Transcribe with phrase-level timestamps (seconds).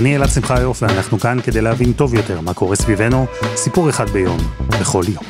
[0.00, 3.26] אני אלעד שמחיוף, ואנחנו כאן כדי להבין טוב יותר מה קורה סביבנו,
[3.56, 4.38] סיפור אחד ביום,
[4.80, 5.24] בכל יום.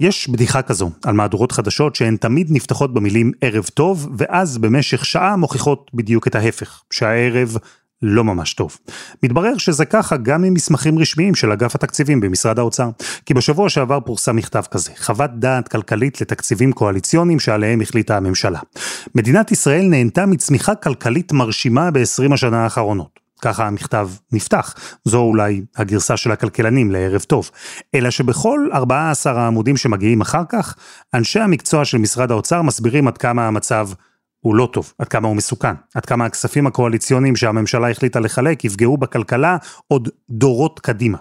[0.00, 5.36] יש בדיחה כזו על מהדורות חדשות שהן תמיד נפתחות במילים ערב טוב, ואז במשך שעה
[5.36, 7.56] מוכיחות בדיוק את ההפך, שהערב
[8.02, 8.78] לא ממש טוב.
[9.22, 12.90] מתברר שזה ככה גם עם מסמכים רשמיים של אגף התקציבים במשרד האוצר.
[13.26, 18.60] כי בשבוע שעבר פורסם מכתב כזה, חוות דעת כלכלית לתקציבים קואליציוניים שעליהם החליטה הממשלה.
[19.14, 23.18] מדינת ישראל נהנתה מצמיחה כלכלית מרשימה ב-20 השנה האחרונות.
[23.40, 27.50] ככה המכתב נפתח, זו אולי הגרסה של הכלכלנים לערב טוב.
[27.94, 30.74] אלא שבכל 14 העמודים שמגיעים אחר כך,
[31.14, 33.88] אנשי המקצוע של משרד האוצר מסבירים עד כמה המצב
[34.40, 38.96] הוא לא טוב, עד כמה הוא מסוכן, עד כמה הכספים הקואליציוניים שהממשלה החליטה לחלק יפגעו
[38.96, 39.56] בכלכלה
[39.88, 41.18] עוד דורות קדימה.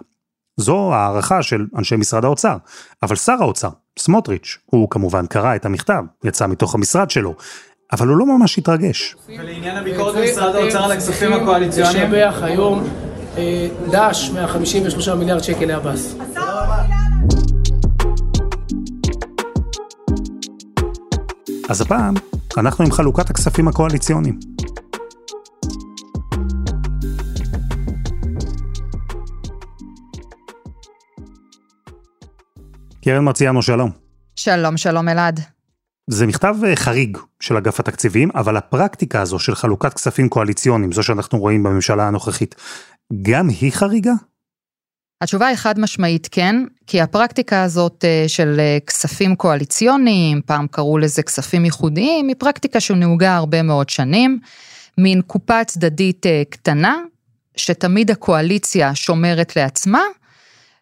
[0.57, 2.57] זו הערכה של אנשי משרד האוצר,
[3.03, 7.35] אבל שר האוצר, סמוטריץ', הוא כמובן קרא את המכתב, יצא מתוך המשרד שלו,
[7.91, 9.15] אבל הוא לא ממש התרגש.
[9.27, 12.11] ולעניין הביקורת במשרד האוצר על הכספים הקואליציוניים?
[12.11, 12.83] לשבח היום
[13.37, 16.15] אה, דש 153 מיליארד שקל לעבאס.
[21.69, 22.13] אז הפעם,
[22.57, 24.39] אנחנו עם חלוקת הכספים הקואליציוניים.
[33.03, 33.91] קרן מרציאנו, שלום.
[34.35, 35.39] שלום, שלום אלעד.
[36.09, 41.03] זה מכתב אה, חריג של אגף התקציבים, אבל הפרקטיקה הזו של חלוקת כספים קואליציוניים, זו
[41.03, 42.55] שאנחנו רואים בממשלה הנוכחית,
[43.21, 44.13] גם היא חריגה?
[45.21, 46.55] התשובה היא חד משמעית כן,
[46.87, 52.79] כי הפרקטיקה הזאת אה, של אה, כספים קואליציוניים, פעם קראו לזה כספים ייחודיים, היא פרקטיקה
[52.79, 54.39] שנהוגה הרבה מאוד שנים,
[54.97, 56.97] מין קופה צדדית קטנה,
[57.55, 60.01] שתמיד הקואליציה שומרת לעצמה,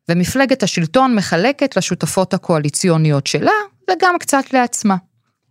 [0.10, 3.52] ומפלגת השלטון מחלקת לשותפות הקואליציוניות שלה,
[3.92, 4.96] וגם קצת לעצמה.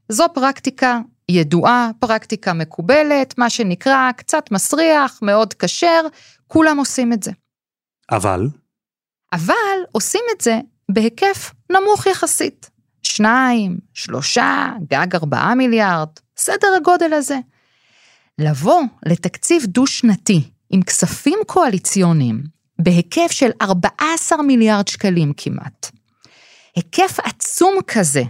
[0.09, 6.01] זו פרקטיקה ידועה, פרקטיקה מקובלת, מה שנקרא קצת מסריח, מאוד כשר,
[6.47, 7.31] כולם עושים את זה.
[8.11, 8.49] אבל?
[9.35, 12.71] אבל עושים את זה בהיקף נמוך יחסית.
[13.03, 17.39] שניים, שלושה, גג ארבעה מיליארד, סדר הגודל הזה.
[18.39, 22.43] לבוא לתקציב דו-שנתי עם כספים קואליציוניים
[22.79, 25.91] בהיקף של 14 מיליארד שקלים כמעט,
[26.77, 28.23] היקף עצום כזה,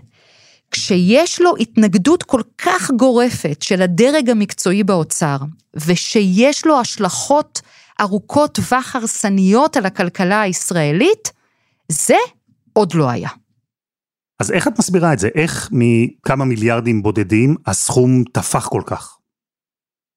[0.70, 5.36] כשיש לו התנגדות כל כך גורפת של הדרג המקצועי באוצר,
[5.76, 7.60] ושיש לו השלכות
[8.00, 11.32] ארוכות טווח הרסניות על הכלכלה הישראלית,
[11.88, 12.16] זה
[12.72, 13.28] עוד לא היה.
[14.40, 15.28] אז איך את מסבירה את זה?
[15.34, 19.16] איך מכמה מיליארדים בודדים הסכום טפח כל כך?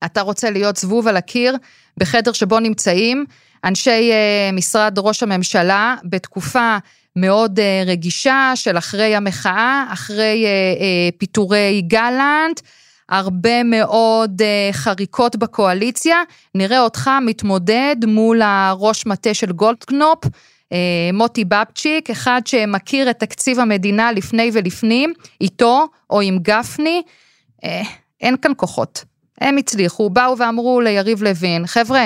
[0.05, 1.57] אתה רוצה להיות זבוב על הקיר
[1.99, 3.25] בחדר שבו נמצאים
[3.63, 6.77] אנשי uh, משרד ראש הממשלה בתקופה
[7.15, 12.61] מאוד uh, רגישה של אחרי המחאה, אחרי uh, פיטורי גלנט,
[13.09, 16.18] הרבה מאוד uh, חריקות בקואליציה,
[16.56, 20.29] נראה אותך מתמודד מול הראש מטה של גולדקנופ, uh,
[21.13, 27.01] מוטי בבצ'יק, אחד שמכיר את תקציב המדינה לפני ולפנים, איתו או עם גפני,
[27.56, 27.68] uh,
[28.22, 29.03] אין כאן כוחות.
[29.41, 32.06] הם הצליחו, באו ואמרו ליריב לוין, חבר'ה,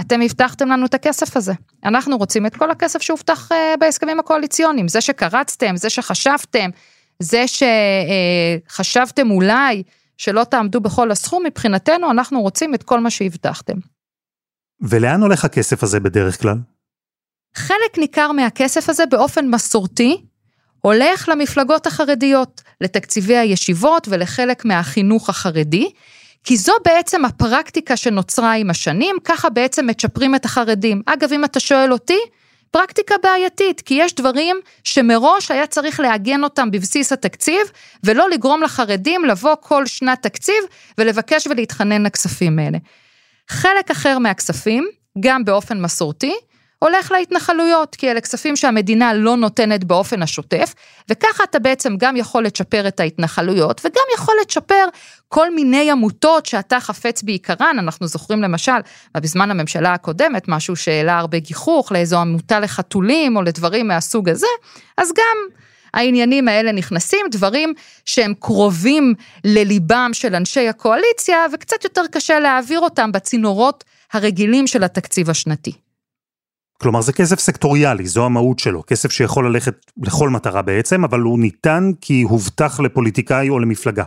[0.00, 1.52] אתם הבטחתם לנו את הכסף הזה.
[1.84, 3.48] אנחנו רוצים את כל הכסף שהובטח
[3.80, 4.88] בהסכמים הקואליציוניים.
[4.88, 6.70] זה שקרצתם, זה שחשבתם,
[7.18, 7.44] זה
[8.68, 9.82] שחשבתם אולי
[10.16, 13.74] שלא תעמדו בכל הסכום, מבחינתנו אנחנו רוצים את כל מה שהבטחתם.
[14.80, 16.56] ולאן הולך הכסף הזה בדרך כלל?
[17.54, 20.22] חלק ניכר מהכסף הזה באופן מסורתי
[20.80, 25.90] הולך למפלגות החרדיות, לתקציבי הישיבות ולחלק מהחינוך החרדי,
[26.44, 31.02] כי זו בעצם הפרקטיקה שנוצרה עם השנים, ככה בעצם מצ'פרים את החרדים.
[31.06, 32.18] אגב, אם אתה שואל אותי,
[32.76, 37.60] פרקטיקה בעייתית, כי יש דברים שמראש היה צריך לעגן אותם בבסיס התקציב,
[38.04, 40.54] ולא לגרום לחרדים לבוא כל שנת תקציב
[40.98, 42.78] ולבקש ולהתחנן לכספים האלה.
[43.48, 44.88] חלק אחר מהכספים,
[45.20, 46.34] גם באופן מסורתי,
[46.78, 50.74] הולך להתנחלויות, כי אלה כספים שהמדינה לא נותנת באופן השוטף,
[51.10, 54.84] וככה אתה בעצם גם יכול לצ'פר את ההתנחלויות, וגם יכול לצ'פר
[55.28, 58.80] כל מיני עמותות שאתה חפץ בעיקרן, אנחנו זוכרים למשל,
[59.14, 64.46] בזמן הממשלה הקודמת, משהו שהעלה הרבה גיחוך לאיזו עמותה לחתולים או לדברים מהסוג הזה,
[64.98, 65.58] אז גם
[65.94, 67.74] העניינים האלה נכנסים, דברים
[68.04, 69.14] שהם קרובים
[69.44, 75.85] לליבם של אנשי הקואליציה, וקצת יותר קשה להעביר אותם בצינורות הרגילים של התקציב השנתי.
[76.82, 81.38] כלומר זה כסף סקטוריאלי, זו המהות שלו, כסף שיכול ללכת לכל מטרה בעצם, אבל הוא
[81.38, 84.04] ניתן כי הובטח לפוליטיקאי או למפלגה.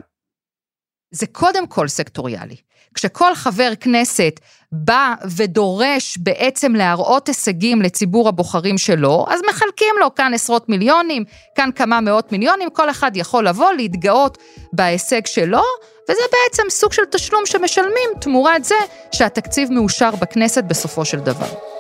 [1.12, 2.56] זה קודם כל סקטוריאלי.
[2.94, 4.40] כשכל חבר כנסת
[4.72, 11.24] בא ודורש בעצם להראות הישגים לציבור הבוחרים שלו, אז מחלקים לו כאן עשרות מיליונים,
[11.56, 14.38] כאן כמה מאות מיליונים, כל אחד יכול לבוא, להתגאות
[14.74, 15.62] בהישג שלו,
[16.10, 18.76] וזה בעצם סוג של תשלום שמשלמים תמורת זה
[19.12, 21.79] שהתקציב מאושר בכנסת בסופו של דבר.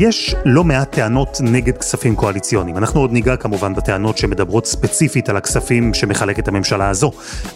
[0.00, 2.76] יש לא מעט טענות נגד כספים קואליציוניים.
[2.76, 7.12] אנחנו עוד ניגע כמובן בטענות שמדברות ספציפית על הכספים שמחלקת הממשלה הזו,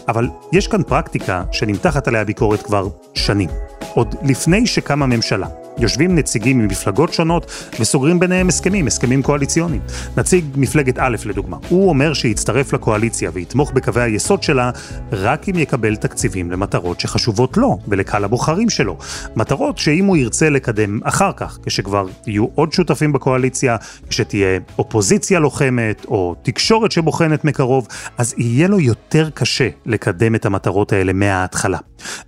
[0.07, 3.49] אבל יש כאן פרקטיקה שנמתחת עליה ביקורת כבר שנים.
[3.93, 5.62] עוד לפני שקמה ממשלה.
[5.77, 9.81] יושבים נציגים ממפלגות שונות וסוגרים ביניהם הסכמים, הסכמים קואליציוניים.
[10.17, 14.71] נציג מפלגת א' לדוגמה, הוא אומר שיצטרף לקואליציה ויתמוך בקווי היסוד שלה
[15.11, 18.97] רק אם יקבל תקציבים למטרות שחשובות לו ולקהל הבוחרים שלו.
[19.35, 23.75] מטרות שאם הוא ירצה לקדם אחר כך, כשכבר יהיו עוד שותפים בקואליציה,
[24.09, 27.87] כשתהיה אופוזיציה לוחמת או תקשורת שבוחנת מקרוב,
[28.17, 31.77] אז יהיה לו יותר קשה לקדם את המטרות האלה מההתחלה.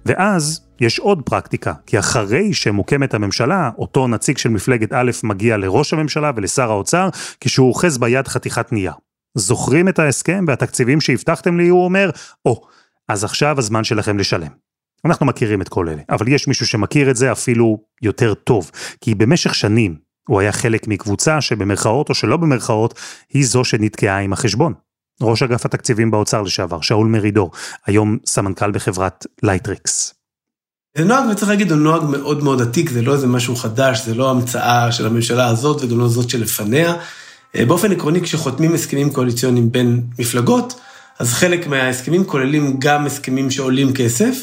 [0.05, 5.93] ואז יש עוד פרקטיקה, כי אחרי שמוקמת הממשלה, אותו נציג של מפלגת א' מגיע לראש
[5.93, 7.09] הממשלה ולשר האוצר,
[7.41, 8.93] כשהוא אוחז ביד חתיכת נייר.
[9.35, 11.67] זוכרים את ההסכם והתקציבים שהבטחתם לי?
[11.67, 12.09] הוא אומר,
[12.45, 12.67] או, או,
[13.07, 14.51] אז עכשיו הזמן שלכם לשלם.
[15.05, 19.15] אנחנו מכירים את כל אלה, אבל יש מישהו שמכיר את זה אפילו יותר טוב, כי
[19.15, 19.95] במשך שנים
[20.27, 22.99] הוא היה חלק מקבוצה שבמרכאות או שלא במרכאות,
[23.33, 24.73] היא זו שנתקעה עם החשבון.
[25.21, 27.51] ראש אגף התקציבים באוצר לשעבר, שאול מרידור,
[27.85, 30.14] היום סמנכ"ל בחברת Lightricks.
[30.97, 34.15] זה נוהג, וצריך להגיד, הוא נוהג מאוד מאוד עתיק, זה לא איזה משהו חדש, זה
[34.15, 36.95] לא המצאה של הממשלה הזאת וגם לא זאת שלפניה.
[37.55, 40.79] אה, באופן עקרוני, כשחותמים הסכמים קואליציוניים בין מפלגות,
[41.19, 44.35] אז חלק מההסכמים כוללים גם הסכמים שעולים כסף,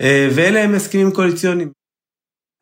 [0.00, 1.77] אה, ואלה הם הסכמים קואליציוניים.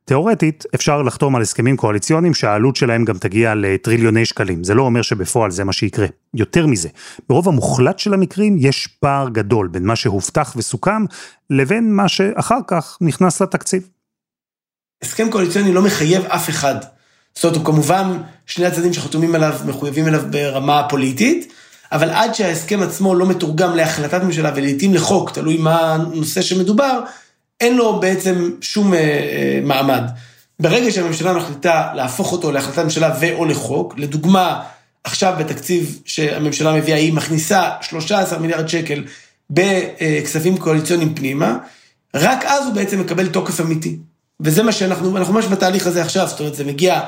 [0.08, 4.64] תאורטית, אפשר לחתום על הסכמים קואליציוניים שהעלות שלהם גם תגיע לטריליוני שקלים.
[4.64, 6.06] זה לא אומר שבפועל זה מה שיקרה.
[6.34, 6.88] יותר מזה,
[7.28, 11.04] ברוב המוחלט של המקרים יש פער גדול בין מה שהובטח וסוכם,
[11.50, 13.88] לבין מה שאחר כך נכנס לתקציב.
[15.02, 16.74] הסכם קואליציוני לא מחייב אף אחד.
[17.34, 18.16] זאת אומרת, הוא כמובן,
[18.46, 21.52] שני הצדדים שחתומים עליו מחויבים אליו ברמה פוליטית,
[21.92, 27.00] אבל עד שההסכם עצמו לא מתורגם להחלטת ממשלה ולעיתים לחוק, תלוי מה הנושא שמדובר,
[27.60, 30.02] אין לו בעצם שום אה, אה, מעמד.
[30.60, 34.62] ברגע שהממשלה מחליטה להפוך אותו להחלטת ממשלה ו/או לחוק, לדוגמה,
[35.04, 39.04] עכשיו בתקציב שהממשלה מביאה, היא מכניסה 13 מיליארד שקל
[39.50, 41.58] בכספים קואליציוניים פנימה,
[42.14, 43.98] רק אז הוא בעצם מקבל תוקף אמיתי.
[44.40, 47.00] וזה מה שאנחנו, אנחנו ממש בתהליך הזה עכשיו, זאת אומרת, זה מגיע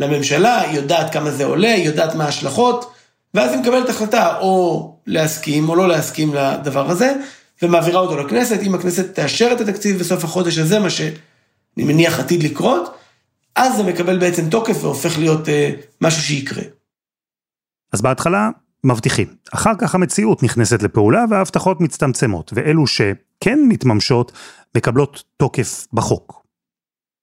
[0.00, 2.92] לממשלה, היא יודעת כמה זה עולה, היא יודעת מה ההשלכות,
[3.34, 7.12] ואז היא מקבלת החלטה או להסכים או לא להסכים לדבר הזה.
[7.62, 11.14] ומעבירה אותו לכנסת, אם הכנסת תאשר את התקציב בסוף החודש הזה, מה שאני
[11.76, 12.94] מניח עתיד לקרות,
[13.56, 15.70] אז זה מקבל בעצם תוקף והופך להיות אה,
[16.00, 16.62] משהו שיקרה.
[17.92, 18.50] אז בהתחלה
[18.84, 24.32] מבטיחים, אחר כך המציאות נכנסת לפעולה וההבטחות מצטמצמות, ואלו שכן מתממשות
[24.76, 26.42] מקבלות תוקף בחוק.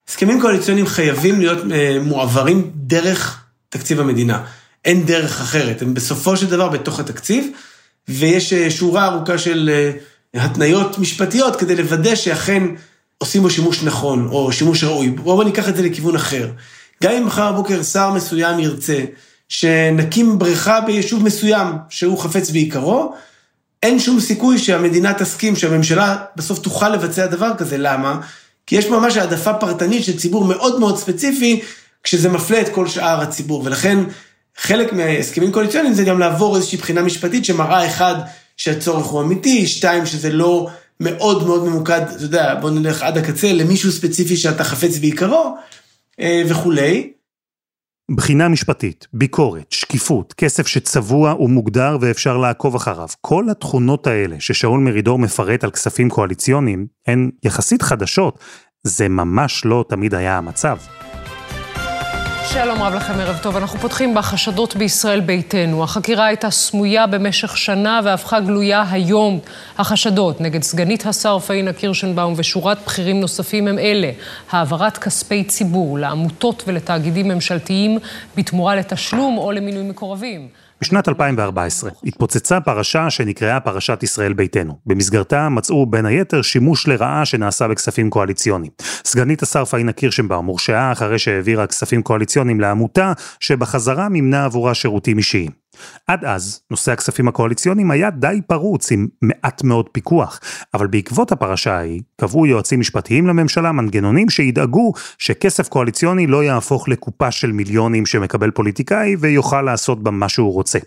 [0.07, 4.45] הסכמים קואליציוניים חייבים להיות אה, מועברים דרך תקציב המדינה.
[4.86, 7.47] אין דרך אחרת, הם בסופו של דבר בתוך התקציב,
[8.07, 9.91] ויש אה, שורה ארוכה של אה,
[10.33, 12.63] התניות משפטיות כדי לוודא שאכן
[13.17, 15.09] עושים בו שימוש נכון, או שימוש ראוי.
[15.09, 16.50] בואו ניקח את זה לכיוון אחר.
[17.03, 19.03] גם אם מחר בבוקר שר מסוים ירצה
[19.50, 23.13] שנקים בריכה ביישוב מסוים שהוא חפץ בעיקרו,
[23.83, 27.77] אין שום סיכוי שהמדינה תסכים, שהממשלה בסוף תוכל לבצע דבר כזה.
[27.77, 28.19] למה?
[28.67, 31.62] כי יש ממש העדפה פרטנית של ציבור מאוד מאוד ספציפי,
[32.03, 33.63] כשזה מפלה את כל שאר הציבור.
[33.65, 34.00] ולכן
[34.57, 38.15] חלק מההסכמים קואליציוניים זה גם לעבור איזושהי בחינה משפטית שמראה אחד,
[38.60, 40.68] שהצורך הוא אמיתי, שתיים, שזה לא
[41.00, 45.58] מאוד מאוד ממוקד, אתה יודע, בוא נלך עד הקצה, למישהו ספציפי שאתה חפץ בעיקרו,
[46.20, 47.13] אה, וכולי.
[48.16, 53.08] בחינה משפטית, ביקורת, שקיפות, כסף שצבוע ומוגדר ואפשר לעקוב אחריו.
[53.22, 58.39] כל התכונות האלה ששאול מרידור מפרט על כספים קואליציוניים הן יחסית חדשות,
[58.84, 60.78] זה ממש לא תמיד היה המצב.
[62.53, 63.58] שלום רב לכם, ערב טוב.
[63.58, 65.84] אנחנו פותחים בחשדות בישראל ביתנו.
[65.84, 69.39] החקירה הייתה סמויה במשך שנה והפכה גלויה היום.
[69.77, 74.12] החשדות נגד סגנית השר פאינה קירשנבאום ושורת בכירים נוספים הם אלה:
[74.51, 78.00] העברת כספי ציבור לעמותות ולתאגידים ממשלתיים
[78.38, 80.48] בתמורה לתשלום או למינוי מקורבים.
[80.81, 84.79] בשנת 2014 התפוצצה פרשה שנקראה פרשת ישראל ביתנו.
[84.86, 88.71] במסגרתה מצאו בין היתר שימוש לרעה שנעשה בכספים קואליציוניים.
[89.05, 95.59] סגנית השר פאינה קירשנבאום הורשעה אחרי שהעבירה כספים קואליציוניים לעמותה שבחזרה מימנה עבורה שירותים אישיים.
[96.08, 100.40] עד אז, נושא הכספים הקואליציוניים היה די פרוץ עם מעט מאוד פיקוח,
[100.74, 107.32] אבל בעקבות הפרשה ההיא, קבעו יועצים משפטיים לממשלה מנגנונים שידאגו שכסף קואליציוני לא יהפוך לקופה
[107.32, 110.80] של מיליונים שמקבל פוליטיקאי ויוכל לעשות בה מה שהוא רוצה.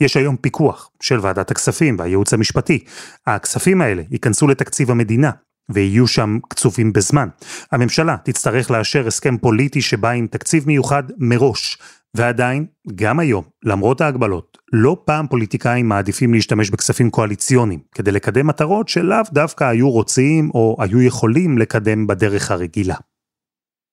[0.00, 2.84] יש היום פיקוח של ועדת הכספים והייעוץ המשפטי.
[3.26, 5.30] הכספים האלה ייכנסו לתקציב המדינה,
[5.70, 7.28] ויהיו שם קצובים בזמן.
[7.72, 11.78] הממשלה תצטרך לאשר הסכם פוליטי שבא עם תקציב מיוחד מראש.
[12.16, 18.88] ועדיין, גם היום, למרות ההגבלות, לא פעם פוליטיקאים מעדיפים להשתמש בכספים קואליציוניים, כדי לקדם מטרות
[18.88, 22.94] שלאו דווקא היו רוצים או היו יכולים לקדם בדרך הרגילה.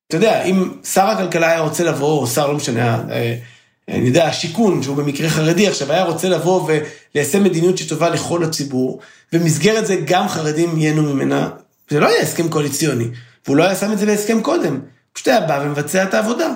[0.07, 3.37] אתה יודע, אם שר הכלכלה היה רוצה לבוא, או שר, לא משנה, אה,
[3.89, 6.69] אני יודע, השיכון, שהוא במקרה חרדי עכשיו, היה רוצה לבוא
[7.15, 8.99] וליישם מדיניות שטובה לכל הציבור,
[9.33, 11.49] במסגרת זה גם חרדים ייהנו ממנה,
[11.89, 13.07] זה לא היה הסכם קואליציוני,
[13.45, 14.79] והוא לא היה שם את זה בהסכם קודם,
[15.13, 16.53] פשוט היה בא ומבצע את העבודה.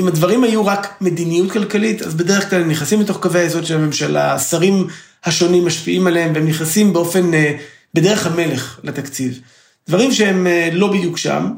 [0.00, 3.74] אם הדברים היו רק מדיניות כלכלית, אז בדרך כלל הם נכנסים לתוך קווי היסוד של
[3.74, 4.86] הממשלה, השרים
[5.24, 7.56] השונים משפיעים עליהם, והם נכנסים באופן, אה,
[7.94, 9.40] בדרך המלך לתקציב.
[9.88, 11.50] דברים שהם אה, לא בדיוק שם,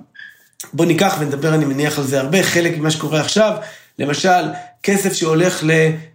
[0.72, 3.52] בואו ניקח ונדבר, אני מניח על זה הרבה, חלק ממה שקורה עכשיו,
[3.98, 4.42] למשל,
[4.82, 5.64] כסף שהולך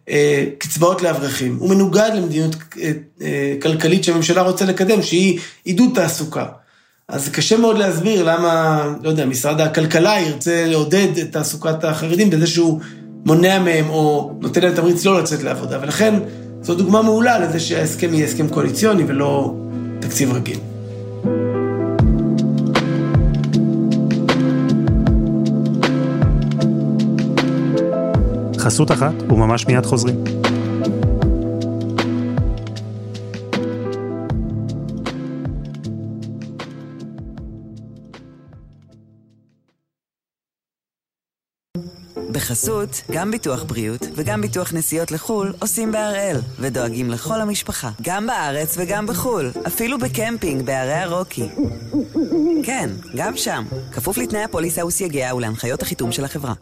[0.07, 2.55] לקצבאות לאברכים, הוא מנוגד למדיניות
[3.21, 6.45] אה, כלכלית שהממשלה רוצה לקדם, שהיא עידוד תעסוקה.
[7.11, 12.47] אז קשה מאוד להסביר למה, לא יודע, משרד הכלכלה ירצה לעודד את תעסוקת החרדים בזה
[12.47, 12.79] שהוא
[13.25, 15.77] מונע מהם או נותן להם תמריץ לא לצאת לעבודה.
[15.81, 16.13] ולכן
[16.61, 19.55] זו דוגמה מעולה לזה שההסכם יהיה הסכם קואליציוני ולא
[19.99, 20.59] תקציב רגיל.
[28.57, 30.36] חסות אחת וממש מיד חוזרים.
[42.37, 48.75] בחסות, גם ביטוח בריאות וגם ביטוח נסיעות לחו"ל עושים בהראל, ודואגים לכל המשפחה, גם בארץ
[48.77, 51.49] וגם בחו"ל, אפילו בקמפינג בערי הרוקי.
[52.63, 56.53] כן, גם שם, כפוף לתנאי הפוליסה וסייגיה ולהנחיות החיתום של החברה.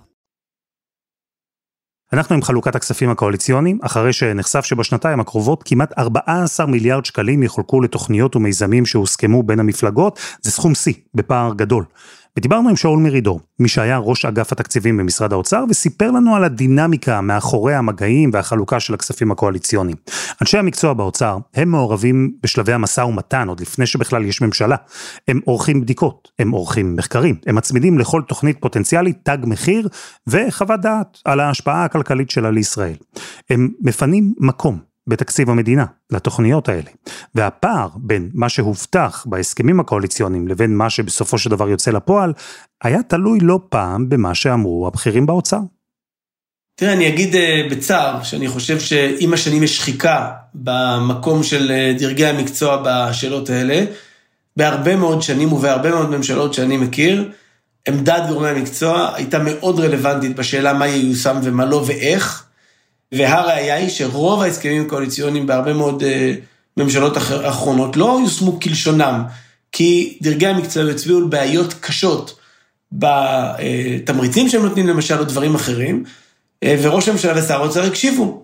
[2.13, 8.35] אנחנו עם חלוקת הכספים הקואליציוניים, אחרי שנחשף שבשנתיים הקרובות כמעט 14 מיליארד שקלים יחולקו לתוכניות
[8.35, 11.85] ומיזמים שהוסכמו בין המפלגות, זה סכום שיא, בפער גדול.
[12.37, 17.21] ודיברנו עם שאול מרידור, מי שהיה ראש אגף התקציבים במשרד האוצר, וסיפר לנו על הדינמיקה
[17.21, 19.97] מאחורי המגעים והחלוקה של הכספים הקואליציוניים.
[20.41, 24.75] אנשי המקצוע באוצר, הם מעורבים בשלבי המשא ומתן, עוד לפני שבכלל יש ממשלה.
[25.27, 29.87] הם עורכים בדיקות, הם עורכים מחקרים, הם מצמידים לכל תוכנית פוטנציאלית תג מחיר
[30.27, 32.95] וחוות דעת על ההשפעה הכלכלית שלה לישראל.
[33.49, 36.89] הם מפנים מקום בתקציב המדינה, לתוכניות האלה.
[37.35, 42.33] והפער בין מה שהובטח בהסכמים הקואליציוניים לבין מה שבסופו של דבר יוצא לפועל,
[42.83, 45.59] היה תלוי לא פעם במה שאמרו הבכירים באוצר.
[46.75, 47.37] תראה, אני אגיד uh,
[47.71, 53.85] בצער, שאני חושב שעם השנים יש שחיקה במקום של uh, דרגי המקצוע בשאלות האלה.
[54.57, 57.31] בהרבה מאוד שנים ובהרבה מאוד ממשלות שאני מכיר,
[57.87, 62.44] עמדת גורמי המקצוע הייתה מאוד רלוונטית בשאלה מה ייושם ומה לא ואיך.
[63.17, 66.05] והראיה היא שרוב ההסכמים הקואליציוניים בהרבה מאוד uh,
[66.77, 69.23] ממשלות אחרונות לא יושמו כלשונם,
[69.71, 72.39] כי דרגי המקצוע הצביעו על בעיות קשות
[72.91, 76.03] בתמריצים שהם נותנים למשל או דברים אחרים,
[76.65, 78.43] uh, וראש הממשלה ושר האוצר הקשיבו.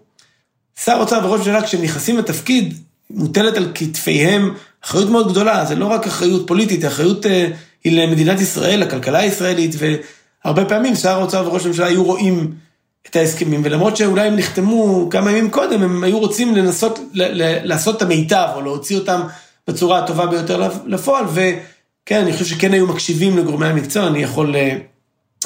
[0.83, 2.73] שר האוצר וראש הממשלה כשהם נכנסים לתפקיד,
[3.09, 4.53] מוטלת על כתפיהם
[4.85, 7.25] אחריות מאוד גדולה, זה לא רק אחריות פוליטית, האחריות
[7.83, 12.53] היא למדינת ישראל, לכלכלה הישראלית, והרבה פעמים שר האוצר וראש הממשלה היו רואים
[13.09, 16.99] את ההסכמים, ולמרות שאולי הם נחתמו כמה ימים קודם, הם היו רוצים לנסות
[17.63, 19.21] לעשות את המיטב, או להוציא אותם
[19.67, 24.77] בצורה הטובה ביותר לפועל, וכן, אני חושב שכן היו מקשיבים לגורמי המקצוע, אני יכול אה,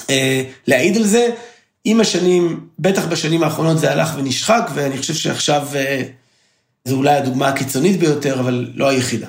[0.09, 1.29] אה, להעיד על זה.
[1.85, 6.03] עם השנים, בטח בשנים האחרונות זה הלך ונשחק, ואני חושב שעכשיו אה,
[6.85, 9.27] זו אולי הדוגמה הקיצונית ביותר, אבל לא היחידה.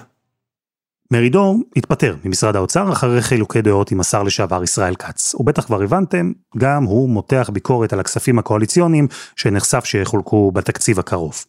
[1.13, 5.35] מרידור התפטר ממשרד האוצר אחרי חילוקי דעות עם השר לשעבר ישראל כץ.
[5.35, 11.45] ובטח כבר הבנתם, גם הוא מותח ביקורת על הכספים הקואליציוניים שנחשף שיחולקו בתקציב הקרוב.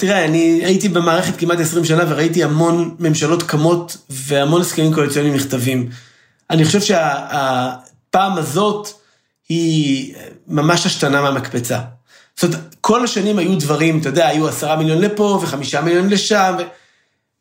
[0.00, 5.88] תראה, אני הייתי במערכת כמעט 20 שנה וראיתי המון ממשלות קמות והמון הסכמים קואליציוניים נכתבים.
[6.50, 8.88] אני חושב שהפעם הזאת
[9.48, 10.14] היא
[10.48, 11.80] ממש השתנה מהמקפצה.
[12.36, 16.54] זאת אומרת, כל השנים היו דברים, אתה יודע, היו עשרה מיליון לפה וחמישה מיליון לשם.
[16.58, 16.62] ו...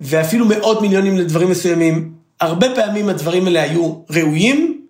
[0.01, 2.13] ואפילו מאות מיליונים לדברים מסוימים.
[2.39, 4.81] הרבה פעמים הדברים האלה היו ראויים,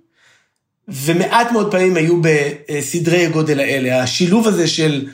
[0.87, 4.03] ומעט מאוד פעמים היו בסדרי הגודל האלה.
[4.03, 5.07] השילוב הזה של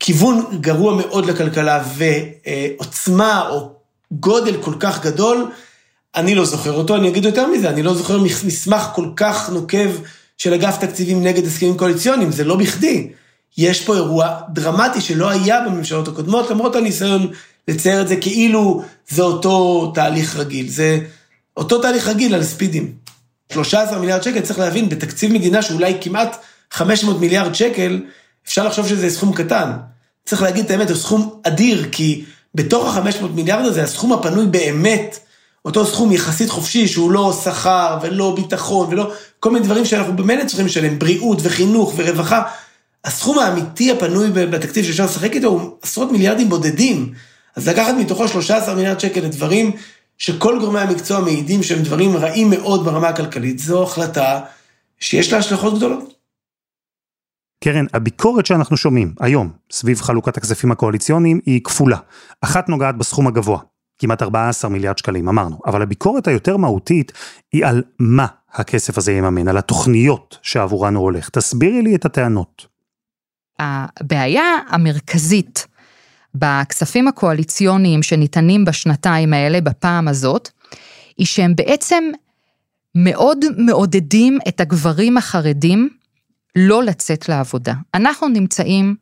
[0.00, 3.70] כיוון גרוע מאוד לכלכלה ועוצמה או
[4.12, 5.46] גודל כל כך גדול,
[6.16, 9.90] אני לא זוכר אותו, אני אגיד יותר מזה, אני לא זוכר מסמך כל כך נוקב
[10.38, 13.08] של אגף תקציבים נגד הסכמים קואליציוניים, זה לא בכדי.
[13.58, 17.30] יש פה אירוע דרמטי שלא היה בממשלות הקודמות, למרות הניסיון
[17.68, 20.68] לצייר את זה כאילו זה אותו תהליך רגיל.
[20.68, 20.98] זה
[21.56, 22.92] אותו תהליך רגיל על ספידים.
[23.52, 26.36] 13 מיליארד שקל, צריך להבין, בתקציב מדינה שאולי כמעט
[26.70, 28.02] 500 מיליארד שקל,
[28.46, 29.72] אפשר לחשוב שזה סכום קטן.
[30.24, 35.18] צריך להגיד את האמת, זה סכום אדיר, כי בתוך ה-500 מיליארד הזה, הסכום הפנוי באמת,
[35.64, 40.46] אותו סכום יחסית חופשי, שהוא לא שכר ולא ביטחון ולא כל מיני דברים שאנחנו באמת
[40.46, 42.42] צריכים לשלם, בריאות וחינוך ורווחה.
[43.04, 47.12] הסכום האמיתי הפנוי בתקציב שאפשר לשחק איתו הוא עשרות מיליארדים בודדים.
[47.56, 49.72] אז לקחת מתוכו 13 מיליארד שקל לדברים
[50.18, 54.40] שכל גורמי המקצוע מעידים שהם דברים רעים מאוד ברמה הכלכלית, זו החלטה
[55.00, 56.14] שיש לה השלכות גדולות.
[57.64, 61.96] קרן, הביקורת שאנחנו שומעים היום סביב חלוקת הכספים הקואליציוניים היא כפולה.
[62.40, 63.58] אחת נוגעת בסכום הגבוה,
[63.98, 67.12] כמעט 14 מיליארד שקלים, אמרנו, אבל הביקורת היותר מהותית
[67.52, 71.28] היא על מה הכסף הזה יממן, על התוכניות שעבורן הוא הולך.
[71.28, 72.66] תסבירי לי את הטענות.
[73.58, 75.66] הבעיה המרכזית
[76.34, 80.48] בכספים הקואליציוניים שניתנים בשנתיים האלה, בפעם הזאת,
[81.18, 82.04] היא שהם בעצם
[82.94, 85.88] מאוד מעודדים את הגברים החרדים
[86.56, 87.74] לא לצאת לעבודה.
[87.94, 88.94] אנחנו נמצאים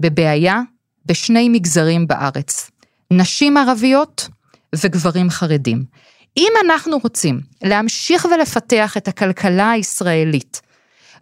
[0.00, 0.60] בבעיה
[1.06, 2.70] בשני מגזרים בארץ,
[3.10, 4.28] נשים ערביות
[4.74, 5.84] וגברים חרדים.
[6.36, 10.60] אם אנחנו רוצים להמשיך ולפתח את הכלכלה הישראלית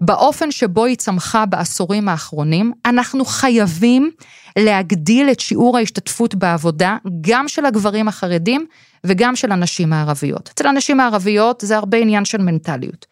[0.00, 4.10] באופן שבו היא צמחה בעשורים האחרונים, אנחנו חייבים
[4.58, 8.66] להגדיל את שיעור ההשתתפות בעבודה, גם של הגברים החרדים
[9.04, 10.50] וגם של הנשים הערביות.
[10.54, 13.06] אצל הנשים הערביות זה הרבה עניין של מנטליות.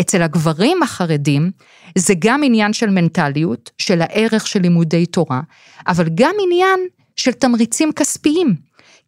[0.00, 1.50] אצל הגברים החרדים
[1.98, 5.40] זה גם עניין של מנטליות, של הערך של לימודי תורה,
[5.86, 6.80] אבל גם עניין
[7.16, 8.54] של תמריצים כספיים.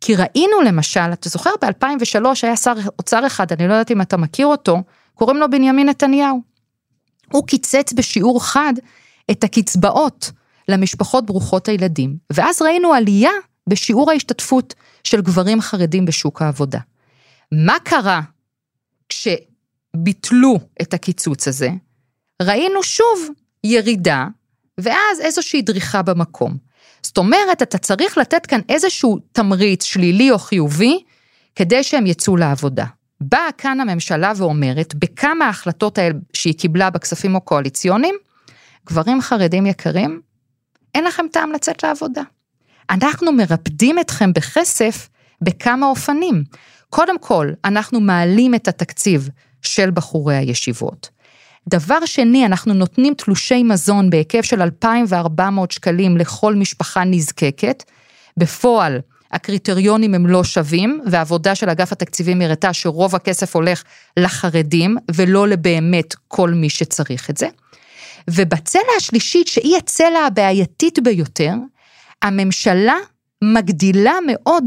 [0.01, 4.17] כי ראינו למשל, אתה זוכר ב-2003 היה שר אוצר אחד, אני לא יודעת אם אתה
[4.17, 4.83] מכיר אותו,
[5.15, 6.50] קוראים לו בנימין נתניהו.
[7.33, 8.73] הוא קיצץ בשיעור חד
[9.31, 10.31] את הקצבאות
[10.69, 13.31] למשפחות ברוכות הילדים, ואז ראינו עלייה
[13.69, 16.79] בשיעור ההשתתפות של גברים חרדים בשוק העבודה.
[17.53, 18.21] מה קרה
[19.09, 21.71] כשביטלו את הקיצוץ הזה?
[22.43, 23.29] ראינו שוב
[23.65, 24.27] ירידה,
[24.79, 26.57] ואז איזושהי דריכה במקום.
[27.03, 31.03] זאת אומרת, אתה צריך לתת כאן איזשהו תמריץ שלילי או חיובי,
[31.55, 32.85] כדי שהם יצאו לעבודה.
[33.21, 38.15] באה כאן הממשלה ואומרת, בכמה ההחלטות האלה שהיא קיבלה בכספים הקואליציוניים,
[38.87, 40.21] גברים חרדים יקרים,
[40.95, 42.23] אין לכם טעם לצאת לעבודה.
[42.91, 45.09] אנחנו מרפדים אתכם בכסף
[45.43, 46.45] בכמה אופנים.
[46.91, 49.29] קודם כל, אנחנו מעלים את התקציב
[49.63, 51.11] של בחורי הישיבות.
[51.69, 57.83] דבר שני, אנחנו נותנים תלושי מזון בהיקף של 2,400 שקלים לכל משפחה נזקקת.
[58.37, 58.99] בפועל,
[59.33, 63.83] הקריטריונים הם לא שווים, והעבודה של אגף התקציבים הראתה שרוב הכסף הולך
[64.17, 67.49] לחרדים, ולא לבאמת כל מי שצריך את זה.
[68.31, 71.53] ובצלע השלישית, שהיא הצלע הבעייתית ביותר,
[72.23, 72.97] הממשלה
[73.45, 74.65] מגדילה מאוד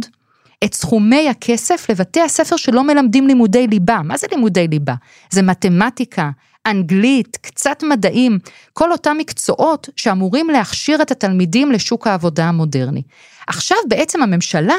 [0.63, 3.99] את סכומי הכסף לבתי הספר שלא מלמדים לימודי ליבה.
[4.03, 4.93] מה זה לימודי ליבה?
[5.29, 6.29] זה מתמטיקה,
[6.65, 8.39] אנגלית, קצת מדעים,
[8.73, 13.01] כל אותם מקצועות שאמורים להכשיר את התלמידים לשוק העבודה המודרני.
[13.47, 14.75] עכשיו בעצם הממשלה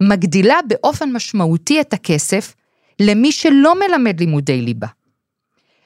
[0.00, 2.54] מגדילה באופן משמעותי את הכסף
[3.00, 4.86] למי שלא מלמד לימודי ליבה.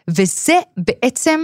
[0.09, 1.41] וזה בעצם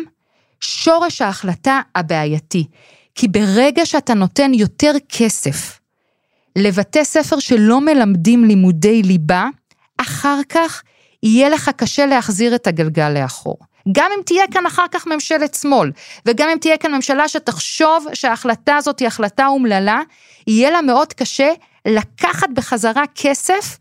[0.60, 2.66] שורש ההחלטה הבעייתי,
[3.14, 5.80] כי ברגע שאתה נותן יותר כסף
[6.56, 9.48] לבתי ספר שלא מלמדים לימודי ליבה,
[9.96, 10.82] אחר כך
[11.22, 13.58] יהיה לך קשה להחזיר את הגלגל לאחור.
[13.92, 15.92] גם אם תהיה כאן אחר כך ממשלת שמאל,
[16.26, 20.00] וגם אם תהיה כאן ממשלה שתחשוב שההחלטה הזאת היא החלטה אומללה,
[20.46, 21.52] יהיה לה מאוד קשה
[21.86, 23.78] לקחת בחזרה כסף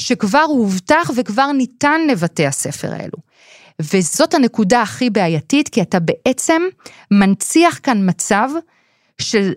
[0.00, 3.18] שכבר הובטח וכבר ניתן לבתי הספר האלו.
[3.80, 6.62] וזאת הנקודה הכי בעייתית, כי אתה בעצם
[7.10, 8.50] מנציח כאן מצב
[9.20, 9.52] של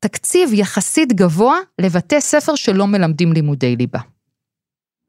[0.00, 3.98] תקציב יחסית גבוה לבתי ספר שלא מלמדים לימודי ליבה.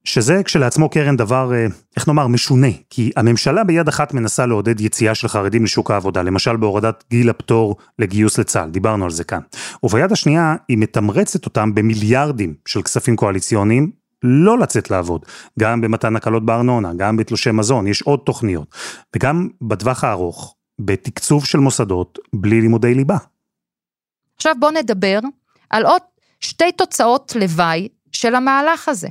[0.10, 5.16] שזה כשלעצמו קרן דבר, אה, איך נאמר, משונה, כי הממשלה ביד אחת מנסה לעודד יציאה
[5.16, 9.40] של חרדים לשוק העבודה, למשל בהורדת גיל הפטור לגיוס לצה"ל, דיברנו על זה כאן.
[9.84, 13.92] וביד השנייה, היא מתמרצת אותם במיליארדים של כספים קואליציוניים,
[14.24, 15.26] לא לצאת לעבוד,
[15.60, 18.76] גם במתן הקלות בארנונה, גם בתלושי מזון, יש עוד תוכניות,
[19.16, 23.18] וגם בטווח הארוך, בתקצוב של מוסדות בלי לימודי ליבה.
[24.36, 25.20] עכשיו בואו נדבר
[25.70, 26.02] על עוד
[26.40, 29.08] שתי תוצאות לוואי של המהלך הזה.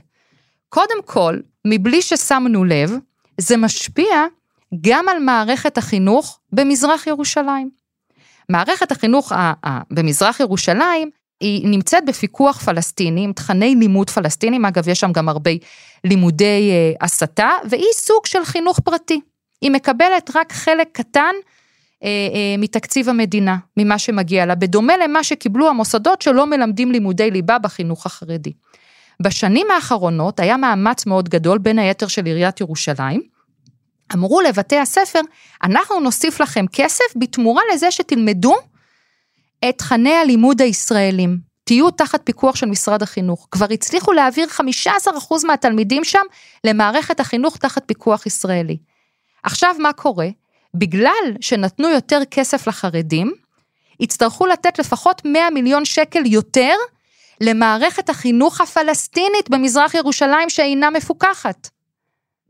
[0.68, 2.92] קודם כל, מבלי ששמנו לב,
[3.38, 4.26] זה משפיע
[4.80, 7.70] גם על מערכת החינוך במזרח ירושלים.
[8.48, 9.32] מערכת החינוך
[9.90, 15.50] במזרח ירושלים היא נמצאת בפיקוח פלסטיני, עם תכני לימוד פלסטינים, אגב, יש שם גם הרבה
[16.04, 19.20] לימודי אה, הסתה, והיא סוג של חינוך פרטי.
[19.62, 21.34] היא מקבלת רק חלק קטן
[22.04, 27.58] אה, אה, מתקציב המדינה, ממה שמגיע לה, בדומה למה שקיבלו המוסדות שלא מלמדים לימודי ליבה
[27.58, 28.52] בחינוך החרדי.
[29.22, 33.22] בשנים האחרונות היה מאמץ מאוד גדול, בין היתר של עיריית ירושלים,
[34.14, 35.20] אמרו לבתי הספר,
[35.62, 38.54] אנחנו נוסיף לכם כסף בתמורה לזה שתלמדו
[39.68, 41.38] את תכני הלימוד הישראלים.
[41.64, 43.48] תהיו תחת פיקוח של משרד החינוך.
[43.50, 44.46] כבר הצליחו להעביר
[44.86, 46.22] 15% מהתלמידים שם
[46.64, 48.76] למערכת החינוך תחת פיקוח ישראלי.
[49.42, 50.28] עכשיו מה קורה?
[50.74, 53.32] בגלל שנתנו יותר כסף לחרדים,
[54.00, 56.74] יצטרכו לתת לפחות 100 מיליון שקל יותר
[57.40, 61.68] למערכת החינוך הפלסטינית במזרח ירושלים שאינה מפוקחת.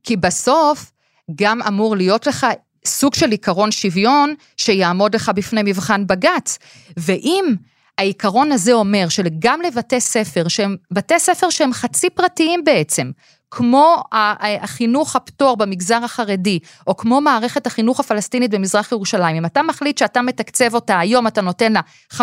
[0.02, 0.92] כי בסוף
[1.34, 2.46] גם אמור להיות לך
[2.84, 6.58] סוג של עיקרון שוויון שיעמוד לך בפני מבחן בג"ץ.
[6.96, 7.54] ואם
[7.98, 13.10] העיקרון הזה אומר שגם לבתי ספר, שהם בתי ספר שהם חצי פרטיים בעצם,
[13.50, 19.98] כמו החינוך הפטור במגזר החרדי, או כמו מערכת החינוך הפלסטינית במזרח ירושלים, אם אתה מחליט
[19.98, 21.80] שאתה מתקצב אותה היום, אתה נותן לה
[22.12, 22.18] 50%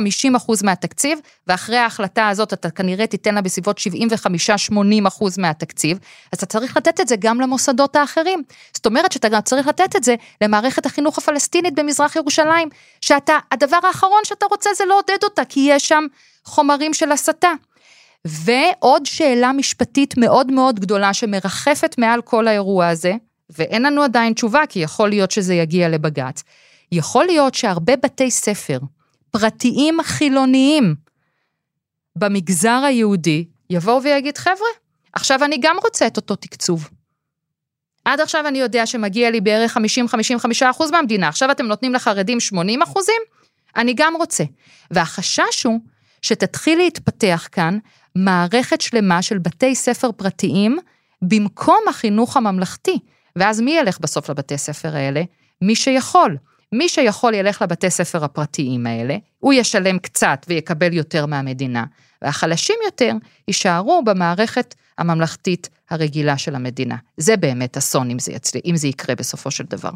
[0.64, 3.82] מהתקציב, ואחרי ההחלטה הזאת אתה כנראה תיתן לה בסביבות 75-80%
[5.38, 5.98] מהתקציב,
[6.34, 8.44] אז אתה צריך לתת את זה גם למוסדות האחרים.
[8.74, 12.70] זאת אומרת שאתה גם צריך לתת את זה למערכת החינוך הפלסטינית במזרח ירושלים,
[13.02, 16.06] שאתה, הדבר האחרון שאתה רוצה זה לעודד אותה, כי יש שם
[16.46, 17.52] חומרים של הסתה.
[18.26, 23.14] ועוד שאלה משפטית מאוד מאוד גדולה שמרחפת מעל כל האירוע הזה,
[23.50, 26.44] ואין לנו עדיין תשובה, כי יכול להיות שזה יגיע לבג"ץ.
[26.92, 28.80] יכול להיות שהרבה בתי ספר,
[29.32, 30.96] פרטיים חילוניים,
[32.16, 34.70] במגזר היהודי, יבואו ויגיד, חבר'ה,
[35.14, 36.90] עכשיו אני גם רוצה את אותו תקצוב.
[38.06, 39.80] עד עכשיו אני יודע שמגיע לי בערך 50-55
[40.72, 43.22] אחוז מהמדינה, עכשיו אתם נותנים לחרדים 80 אחוזים?
[43.76, 44.44] אני גם רוצה.
[44.92, 45.80] והחשש הוא
[46.22, 47.78] שתתחיל להתפתח כאן
[48.16, 50.78] מערכת שלמה של בתי ספר פרטיים
[51.22, 53.00] במקום החינוך הממלכתי.
[53.36, 55.24] ואז מי ילך בסוף לבתי ספר האלה?
[55.62, 56.38] מי שיכול.
[56.72, 61.86] מי שיכול ילך לבתי ספר הפרטיים האלה, הוא ישלם קצת ויקבל יותר מהמדינה,
[62.22, 63.12] והחלשים יותר
[63.48, 66.96] יישארו במערכת הממלכתית הרגילה של המדינה.
[67.18, 68.60] זה באמת אסון אם זה, יצל...
[68.66, 69.92] אם זה יקרה בסופו של דבר.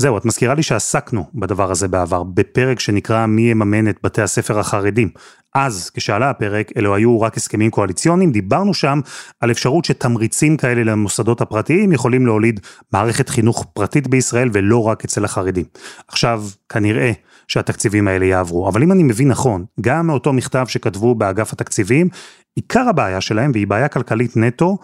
[0.00, 4.58] זהו, את מזכירה לי שעסקנו בדבר הזה בעבר, בפרק שנקרא מי יממן את בתי הספר
[4.58, 5.08] החרדים.
[5.54, 9.00] אז, כשעלה הפרק, אלו היו רק הסכמים קואליציוניים, דיברנו שם
[9.40, 12.60] על אפשרות שתמריצים כאלה למוסדות הפרטיים יכולים להוליד
[12.92, 15.64] מערכת חינוך פרטית בישראל ולא רק אצל החרדים.
[16.08, 17.12] עכשיו, כנראה
[17.48, 22.08] שהתקציבים האלה יעברו, אבל אם אני מבין נכון, גם מאותו מכתב שכתבו באגף התקציבים,
[22.56, 24.78] עיקר הבעיה שלהם, והיא בעיה כלכלית נטו,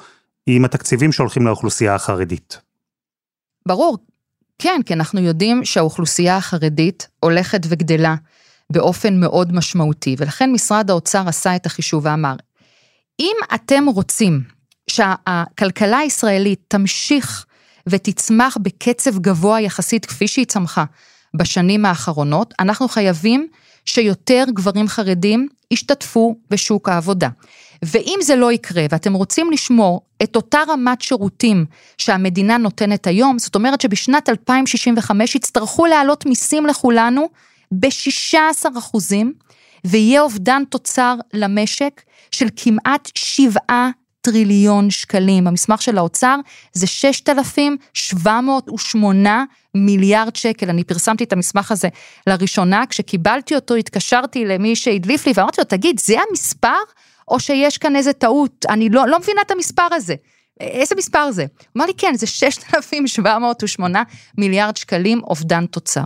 [0.47, 2.61] היא עם התקציבים שהולכים לאוכלוסייה החרדית.
[3.69, 3.99] ברור,
[4.59, 8.15] כן, כי אנחנו יודעים שהאוכלוסייה החרדית הולכת וגדלה
[8.71, 12.35] באופן מאוד משמעותי, ולכן משרד האוצר עשה את החישוב ואמר,
[13.21, 14.41] אם אתם רוצים
[14.91, 17.47] שהכלכלה הישראלית תמשיך
[17.89, 20.85] ותצמח בקצב גבוה יחסית כפי שהיא צמחה
[21.37, 23.49] בשנים האחרונות, אנחנו חייבים
[23.85, 27.29] שיותר גברים חרדים ישתתפו בשוק העבודה.
[27.85, 31.65] ואם זה לא יקרה ואתם רוצים לשמור את אותה רמת שירותים
[31.99, 37.29] שהמדינה נותנת היום, זאת אומרת שבשנת 2065 יצטרכו להעלות מיסים לכולנו
[37.73, 39.33] ב-16 אחוזים,
[39.85, 43.61] ויהיה אובדן תוצר למשק של כמעט 7
[44.21, 45.47] טריליון שקלים.
[45.47, 46.37] המסמך של האוצר
[46.73, 50.71] זה 6,708 מיליארד שקל.
[50.71, 51.89] אני פרסמתי את המסמך הזה
[52.27, 56.79] לראשונה, כשקיבלתי אותו התקשרתי למי שהדליף לי ואמרתי לו, תגיד, זה המספר?
[57.29, 60.15] או שיש כאן איזה טעות, אני לא, לא מבינה את המספר הזה.
[60.61, 61.43] איזה מספר זה?
[61.43, 64.03] הוא אמר לי, כן, זה 6,708
[64.39, 66.05] מיליארד שקלים אובדן תוצר.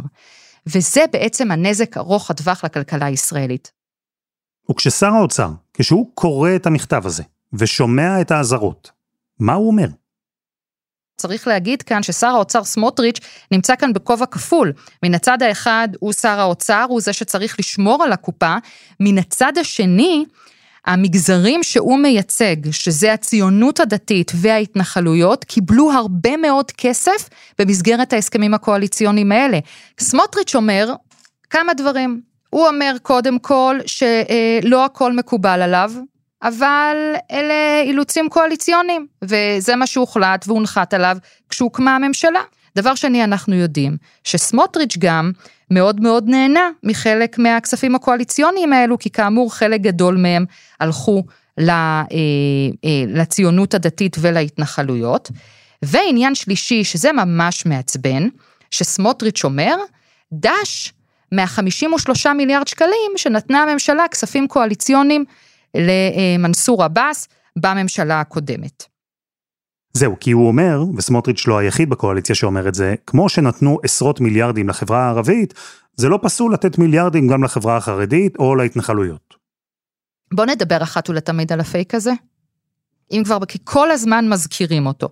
[0.67, 3.73] וזה בעצם הנזק ארוך הטווח לכלכלה הישראלית.
[4.71, 8.91] וכששר האוצר, כשהוא קורא את המכתב הזה, ושומע את האזהרות,
[9.39, 9.87] מה הוא אומר?
[11.17, 14.73] צריך להגיד כאן ששר האוצר סמוטריץ' נמצא כאן בכובע כפול.
[15.03, 18.57] מן הצד האחד הוא שר האוצר, הוא זה שצריך לשמור על הקופה,
[19.01, 20.25] מן הצד השני,
[20.87, 29.59] המגזרים שהוא מייצג, שזה הציונות הדתית וההתנחלויות, קיבלו הרבה מאוד כסף במסגרת ההסכמים הקואליציוניים האלה.
[30.01, 30.95] סמוטריץ' אומר
[31.51, 32.21] כמה דברים.
[32.51, 35.93] הוא אומר קודם כל שלא הכל מקובל עליו,
[36.43, 36.97] אבל
[37.33, 41.17] אלה אילוצים קואליציוניים, וזה מה שהוחלט והונחת עליו
[41.49, 42.41] כשהוקמה הממשלה.
[42.77, 45.33] דבר שני, אנחנו יודעים שסמוטריץ' גם
[45.71, 50.45] מאוד מאוד נהנה מחלק מהכספים הקואליציוניים האלו, כי כאמור חלק גדול מהם
[50.81, 51.25] הלכו
[51.59, 52.07] אה, אה,
[53.07, 55.31] לציונות הדתית ולהתנחלויות.
[55.83, 58.29] ועניין שלישי, שזה ממש מעצבן,
[58.71, 59.77] שסמוטריץ' אומר,
[60.33, 60.93] דש
[61.33, 65.25] מה-53 מיליארד שקלים שנתנה הממשלה כספים קואליציוניים
[65.75, 68.85] למנסור עבאס בממשלה הקודמת.
[69.93, 74.69] זהו, כי הוא אומר, וסמוטריץ' לא היחיד בקואליציה שאומר את זה, כמו שנתנו עשרות מיליארדים
[74.69, 75.55] לחברה הערבית,
[75.97, 79.35] זה לא פסול לתת מיליארדים גם לחברה החרדית או להתנחלויות.
[80.35, 82.13] בוא נדבר אחת ולתמיד על הפייק הזה.
[83.13, 85.09] אם כבר, כי כל הזמן מזכירים אותו.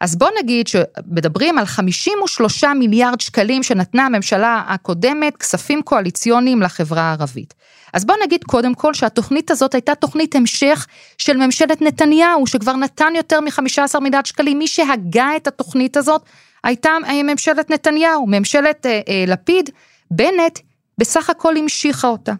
[0.00, 7.54] אז בוא נגיד שמדברים על 53 מיליארד שקלים שנתנה הממשלה הקודמת, כספים קואליציוניים לחברה הערבית.
[7.94, 10.86] אז בוא נגיד קודם כל שהתוכנית הזאת הייתה תוכנית המשך
[11.18, 14.58] של ממשלת נתניהו, שכבר נתן יותר מ-15 מיליארד שקלים.
[14.58, 16.22] מי שהגה את התוכנית הזאת
[16.64, 16.90] הייתה
[17.24, 19.70] ממשלת נתניהו, ממשלת אה, אה, לפיד,
[20.10, 20.58] בנט
[20.98, 22.32] בסך הכל המשיכה אותה.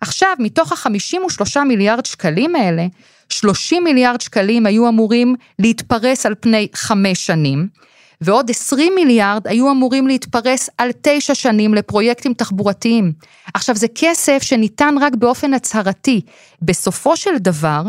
[0.00, 2.86] עכשיו, מתוך ה-53 מיליארד שקלים האלה,
[3.28, 7.68] 30 מיליארד שקלים היו אמורים להתפרס על פני חמש שנים,
[8.20, 13.12] ועוד 20 מיליארד היו אמורים להתפרס על תשע שנים לפרויקטים תחבורתיים.
[13.54, 16.20] עכשיו זה כסף שניתן רק באופן הצהרתי.
[16.62, 17.82] בסופו של דבר,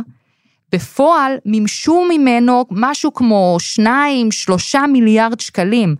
[0.71, 5.95] בפועל מימשו ממנו משהו כמו 2-3 מיליארד שקלים.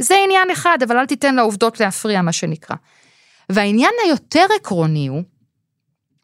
[0.00, 2.76] זה עניין אחד, אבל אל תיתן לעובדות להפריע, מה שנקרא.
[3.50, 5.22] והעניין היותר עקרוני הוא,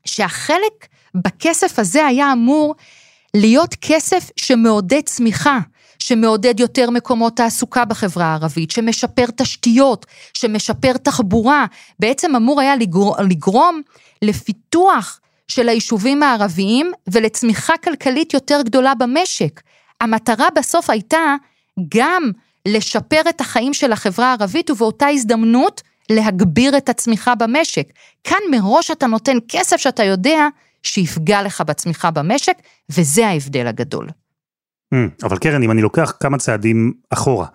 [0.04, 2.74] שהחלק בכסף הזה היה אמור
[3.34, 5.58] להיות כסף שמעודד צמיחה,
[6.02, 11.66] שמעודד יותר מקומות תעסוקה בחברה הערבית, שמשפר תשתיות, שמשפר תחבורה,
[11.98, 13.80] בעצם אמור היה לגרום, לגרום
[14.22, 19.60] לפיתוח של היישובים הערביים ולצמיחה כלכלית יותר גדולה במשק.
[20.00, 21.36] המטרה בסוף הייתה
[21.94, 22.30] גם
[22.68, 27.86] לשפר את החיים של החברה הערבית ובאותה הזדמנות להגביר את הצמיחה במשק.
[28.24, 30.48] כאן מראש אתה נותן כסף שאתה יודע
[30.82, 32.56] שיפגע לך בצמיחה במשק,
[32.90, 34.08] וזה ההבדל הגדול.
[34.94, 37.46] Mm, אבל קרן, אם אני לוקח כמה צעדים אחורה,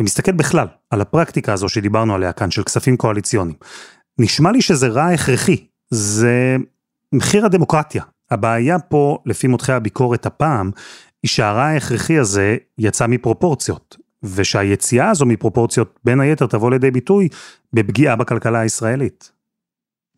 [0.00, 3.56] ומסתכל בכלל על הפרקטיקה הזו שדיברנו עליה כאן, של כספים קואליציוניים,
[4.18, 6.56] נשמע לי שזה רע הכרחי, זה
[7.12, 8.02] מחיר הדמוקרטיה.
[8.30, 10.70] הבעיה פה, לפי מותחי הביקורת הפעם,
[11.22, 17.28] היא שהרע ההכרחי הזה יצא מפרופורציות, ושהיציאה הזו מפרופורציות בין היתר תבוא לידי ביטוי
[17.72, 19.32] בפגיעה בכלכלה הישראלית.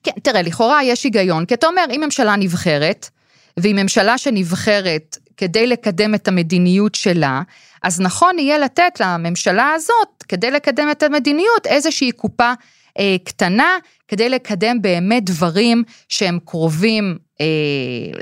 [0.03, 3.11] כן, תראה, לכאורה יש היגיון, כי אתה אומר, אם ממשלה נבחרת,
[3.57, 7.43] והיא ממשלה שנבחרת כדי לקדם את המדיניות שלה,
[7.83, 12.53] אז נכון יהיה לתת לממשלה הזאת, כדי לקדם את המדיניות, איזושהי קופה
[12.99, 17.47] אה, קטנה, כדי לקדם באמת דברים שהם קרובים אה,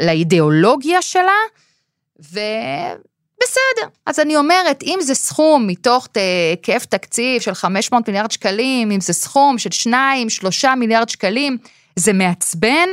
[0.07, 1.40] לאידיאולוגיה שלה,
[2.33, 2.40] ו...
[3.42, 3.88] בסדר.
[4.07, 9.12] אז אני אומרת, אם זה סכום מתוך היקף תקציב של 500 מיליארד שקלים, אם זה
[9.12, 9.90] סכום של
[10.64, 11.59] 2-3 מיליארד שקלים,
[11.97, 12.88] זה מעצבן,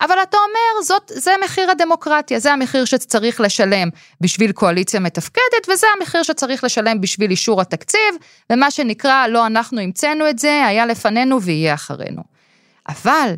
[0.00, 3.88] אבל אתה אומר, זאת, זה מחיר הדמוקרטיה, זה המחיר שצריך לשלם
[4.20, 8.14] בשביל קואליציה מתפקדת, וזה המחיר שצריך לשלם בשביל אישור התקציב,
[8.52, 12.22] ומה שנקרא, לא אנחנו המצאנו את זה, היה לפנינו ויהיה אחרינו.
[12.88, 13.34] אבל,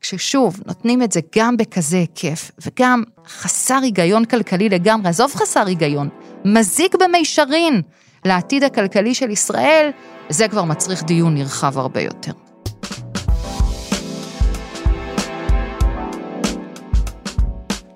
[0.00, 6.08] כששוב, נותנים את זה גם בכזה היקף, וגם חסר היגיון כלכלי לגמרי, עזוב חסר היגיון,
[6.44, 7.82] מזיק במישרין
[8.24, 9.90] לעתיד הכלכלי של ישראל,
[10.28, 12.47] זה כבר מצריך דיון נרחב הרבה יותר.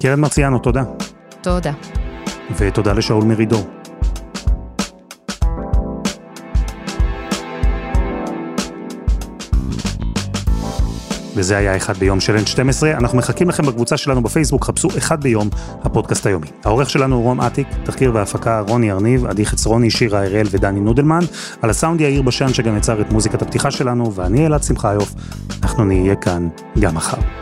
[0.02, 0.82] קרן מרציאנו, תודה.
[1.40, 1.72] תודה.
[2.58, 3.66] ותודה לשאול מרידור.
[11.36, 15.48] וזה היה אחד ביום של N12, אנחנו מחכים לכם בקבוצה שלנו בפייסבוק, חפשו אחד ביום,
[15.82, 16.46] הפודקאסט היומי.
[16.64, 21.20] העורך שלנו הוא רום אטיק, תחקיר והפקה רוני ארניב, עדי חצרוני, שירה הראל ודני נודלמן,
[21.62, 25.14] על הסאונד יאיר בשן שגם יצר את מוזיקת הפתיחה שלנו, ואני אלעד שמחיוף,
[25.62, 26.48] אנחנו נהיה כאן
[26.80, 27.41] גם מחר.